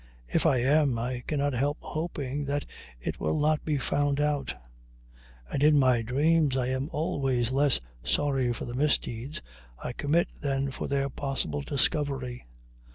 If 0.27 0.47
I 0.47 0.57
am, 0.63 0.97
I 0.97 1.23
cannot 1.27 1.53
help 1.53 1.77
hoping 1.79 2.45
that 2.45 2.65
it 2.99 3.19
will 3.19 3.37
not 3.39 3.63
be 3.63 3.77
found 3.77 4.19
out; 4.19 4.55
and 5.51 5.61
in 5.63 5.77
my 5.77 6.01
dreams 6.01 6.57
I 6.57 6.69
am 6.69 6.89
always 6.91 7.51
less 7.51 7.79
sorry 8.03 8.51
for 8.51 8.65
the 8.65 8.73
misdeeds 8.73 9.43
I 9.77 9.93
commit 9.93 10.29
than 10.41 10.71
for 10.71 10.87
their 10.87 11.07
possible 11.07 11.61
discovery. 11.61 12.47